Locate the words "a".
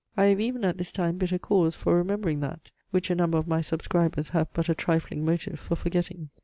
3.11-3.15, 4.67-4.73